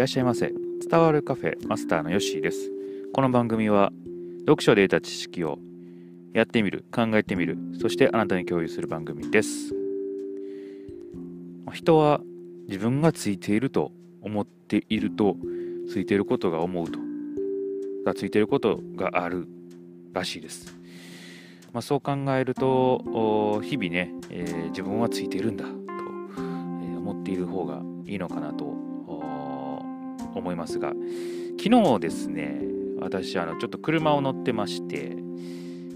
[0.00, 0.50] らっしゃいませ。
[0.88, 2.72] 伝わるカフェマスターのヨッシーです。
[3.12, 3.92] この番組は
[4.46, 5.58] 読書で得た知識を
[6.32, 9.74] やってみる考えてみるそしてあなたに共有する番組です。
[11.74, 12.22] 人は
[12.66, 13.92] 自分がついていると
[14.22, 15.36] 思っていると
[15.86, 16.98] ついていることが思うと。
[18.06, 19.46] がついていることがある
[20.14, 20.74] らしいです、
[21.74, 28.88] まあ、そう考えると日々ね、えー、自分はついているんだと、え、思っている方がいいのかなと
[30.34, 30.92] 思いますが
[31.62, 35.16] 昨日ですね私あのちょっと車を乗ってまして、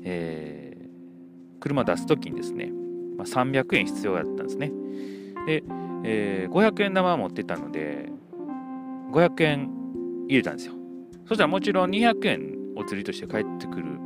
[0.05, 2.70] えー、車出す時にですね、
[3.16, 4.73] まあ、300円必要だったんですね。
[5.47, 5.62] で、
[6.05, 8.10] えー、500円玉持ってたので
[9.12, 9.70] 500円
[10.29, 10.74] 入れたんですよ。
[11.27, 13.98] そしたらもちろん200円お釣りとして返ってくる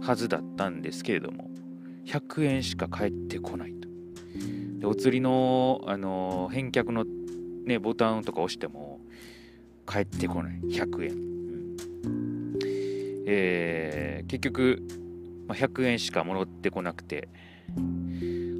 [0.00, 1.50] はずだったんですけれども
[2.06, 3.88] 100円しか返ってこないと。
[4.78, 7.04] でお釣りの、あの返却の、
[7.64, 9.00] ね、ボタンとか押しても
[9.86, 10.60] 返ってこない。
[10.62, 12.58] 100円、うん。
[13.26, 14.82] えー、結局、
[15.48, 17.28] まあ、100円しか戻ってこなくて。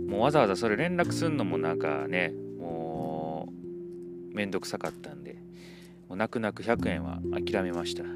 [0.08, 3.48] もうわざわざそれ連絡するのもなんかねも
[4.33, 5.36] うめんどくさかったんで。
[6.08, 8.05] もう泣く泣く100円は諦めました。
[8.05, 8.12] はい。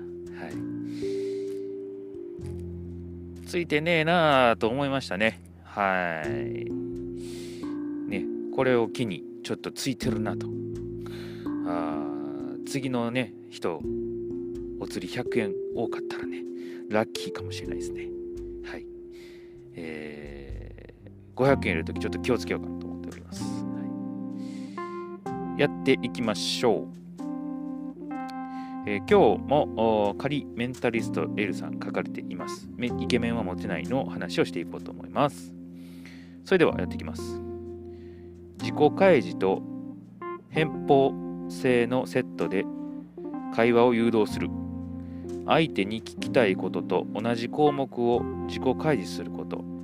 [3.47, 5.41] ついてねえなあと思いましたね。
[5.65, 6.71] はい。
[8.09, 8.25] ね
[8.55, 10.47] これを機にちょっとついてるなと。
[11.67, 12.10] あ
[12.71, 13.83] 次のね人
[14.79, 16.45] お釣り100円多かったらね
[16.89, 18.07] ラッキーかもしれないですね
[18.65, 18.87] はい
[19.75, 23.49] えー、500円入れるときちょっと気をつけようかなと思っております、は
[25.59, 27.01] い、やっていきましょう
[28.87, 32.67] えー、今日も仮メンタリスト L さん書かれています。
[32.79, 35.55] イケメンはモテないの話をしていこうと思います。
[36.47, 37.43] それではやっていきます。
[38.59, 39.61] 自己開示と
[40.49, 42.65] 偏方性のセットで
[43.55, 44.49] 会話を誘導する。
[45.47, 49.75] 相手に聞きたいことと同じ項目を自己開示すること、うん。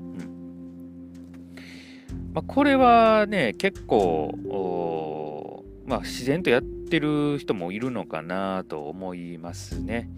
[2.33, 10.09] まあ、これはね結構、まあ、自然とやってる人もいるのかなと思いますね、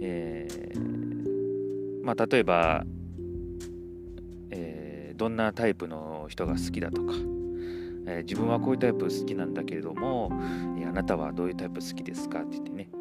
[0.00, 2.84] えー、まあ、例えば、
[4.50, 7.14] えー、どんなタイプの人が好きだとか。
[8.08, 10.30] えー、自分はこういうタイプ好きなんだけれども、
[10.78, 12.94] えー、あなたはどういうタイプ好きですかって言ってね、え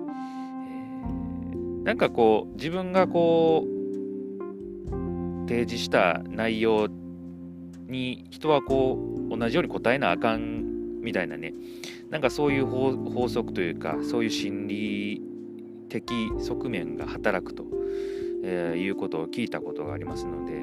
[1.81, 6.87] ー、なんかこう自分がこう提示した内容
[7.87, 8.99] に人はこ
[9.31, 11.53] う同じように答えなあかんみたいなね。
[12.09, 15.21] なんかそういう法則というかそういう心理
[15.87, 17.65] 的側面が働くと
[18.43, 20.53] え、いうことを聞いたことがありますので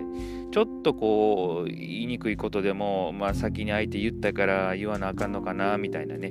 [0.54, 6.30] ちょっとこう言いにくいことでも、まあ、先に相手言ったから言わなあかんのかなみたいなね、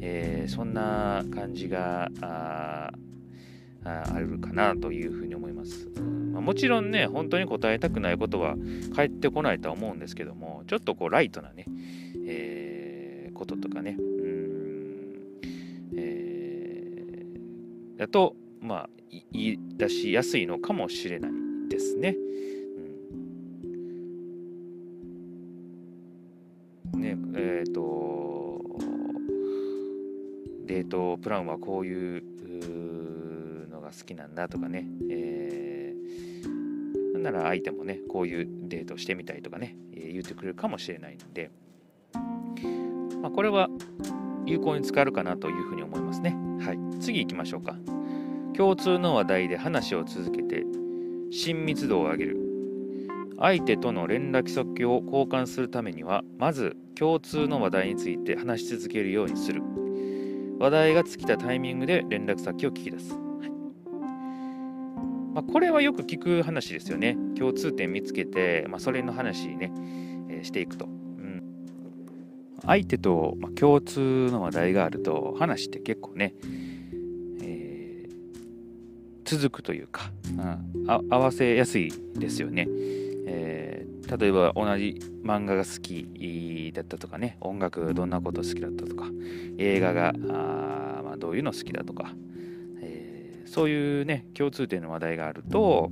[0.00, 2.90] えー、そんな感じがあ
[3.84, 5.86] あるかなというふうに思います、
[6.32, 8.54] まあ、もちろんね本当に答えたくないことは
[8.96, 11.66] 返ってこないとは思うんですけどもちょっとこうライトなね、
[12.26, 13.98] えー、こととかね。
[13.98, 14.02] う
[17.92, 18.88] ん、だとまあ
[19.30, 21.32] 言い出しやすいのかもしれない
[21.68, 22.16] ですね。
[26.94, 28.38] ねえっ、ー、と
[30.66, 41.50] デートプランはこういうのが好きなんだとかね、えー、なんなら相手もねこういうデートしてみたいとかね、え、言ってくれるかもしれないので、
[43.22, 43.68] まあ、これは
[44.44, 46.36] 有効に使えるかなというふうに思いますね。
[46.60, 47.76] はい、次行きましょうか。
[48.54, 50.64] 共通の話題で話を続けて
[51.30, 52.47] 親密度を上げる
[53.40, 59.62] 相手との連絡先を交換するためにはまず共通の話題について話し続けるようにする。
[60.58, 63.14] 話題が尽きたタイミングで連絡先を聞き出す、
[65.32, 67.16] まあ、これはよく聞く話ですよね。
[67.38, 69.72] 共通点見つけて、まあ、それの話ね、
[70.28, 71.44] えー、していくと、うん、
[72.66, 76.34] 相手と、ま共通の話題があると話って結構ね
[79.24, 82.66] 続くというか、うん、合わせやすいですよね。
[83.30, 89.04] えー、例えば同じ漫画が好きだったとかね音楽どんなこと好きだったとか
[89.58, 92.14] 映画があ、まあ、どういうの好きだとか、
[92.80, 95.90] えー、そういうね共通点の話題があると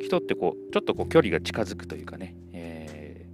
[0.00, 3.26] 人ってこうちょっとこう距離が近づくというかね、え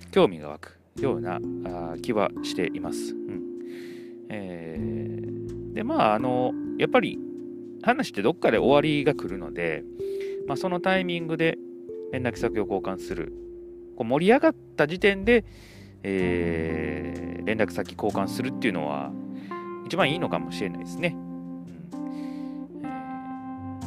[0.00, 3.14] ー、興味が湧くようなあ気はしています。
[3.14, 3.42] うん
[4.30, 7.18] えー、でまああのやっぱり
[7.82, 9.84] 話ってどっかで終わりが来るので、
[10.46, 11.58] まあ、そのタイミングで
[12.12, 13.32] 連絡先を交換する。
[13.96, 15.44] こう盛り上がった時点で、
[16.02, 19.12] えー、連絡先交換するっていうのは
[19.86, 21.16] 一番いいのかもしれないですね。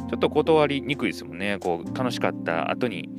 [0.08, 1.58] ちょっと断りにくいですもんね。
[1.60, 3.10] こう楽しかった後に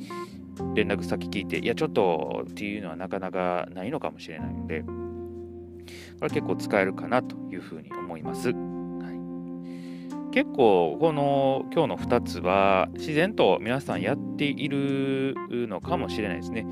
[0.74, 8.52] 連絡先聞いて、いや、ちょっとっていうのはなかなかないのかもしれないので、これ結構使えるかなというふうに思います。
[10.32, 15.34] 結構、この今日の2つは自然と皆さんやっている
[15.68, 16.66] のかもしれないですね。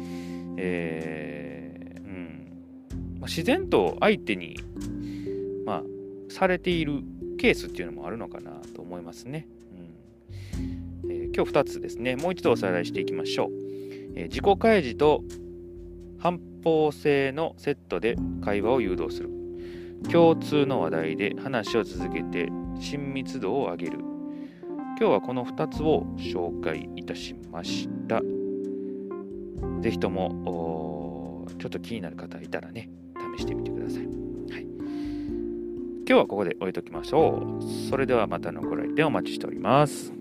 [0.56, 4.56] えーうん、自然と相手に、
[5.66, 5.82] まあ、
[6.28, 7.02] されている
[7.38, 9.48] ケースっていうのもあるのかなと思いますね。
[11.04, 11.10] うん。
[11.10, 13.48] え今日2つですね、もう一度おさらいしていきましょう。
[14.14, 15.24] えー、自己開示と
[16.18, 19.30] 反方性のセットで会話を誘導する。
[20.12, 22.48] 共通の話題で話を続けて
[22.78, 23.98] 親密度を上げる。
[24.98, 28.20] 今日はこの2つを紹介いたしました。
[29.80, 32.90] 是非ともちょっと気になる方いたらね、
[33.36, 34.06] 試してみてください。
[34.06, 34.08] は
[34.58, 37.62] い、今日はここで終えておきましょう。
[37.88, 40.17] それではまたのご来店お待ちしております。